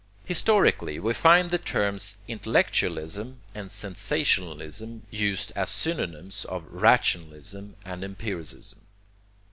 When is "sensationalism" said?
3.71-5.03